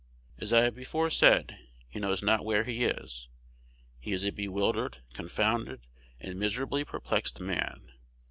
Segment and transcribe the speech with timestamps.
[0.39, 3.29] As I have before said, he knows not where he is.
[3.99, 5.85] He is a bewildered, confounded,
[6.19, 7.91] and miserably perplexed man.